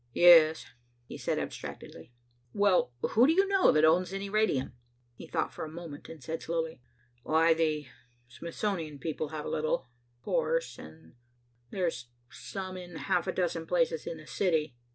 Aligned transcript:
"Yes," 0.15 0.65
he 1.05 1.15
said 1.15 1.37
abstractedly. 1.37 2.11
"Well, 2.53 2.91
who 3.11 3.27
do 3.27 3.33
you 3.33 3.47
know 3.47 3.71
that 3.71 3.85
owns 3.85 4.11
any 4.13 4.31
radium?" 4.31 4.73
He 5.13 5.27
thought 5.27 5.53
for 5.53 5.63
a 5.63 5.69
moment 5.69 6.09
and 6.09 6.23
said 6.23 6.41
slowly, 6.41 6.81
"Why, 7.21 7.53
the 7.53 7.85
Smithsonian 8.27 8.97
people 8.97 9.27
have 9.27 9.45
a 9.45 9.49
little, 9.49 9.89
of 10.17 10.21
course, 10.23 10.79
and 10.79 11.13
there's 11.69 12.07
some 12.31 12.77
in 12.77 12.95
half 12.95 13.27
a 13.27 13.31
dozen 13.31 13.67
places 13.67 14.07
in 14.07 14.17
the 14.17 14.25
city." 14.25 14.75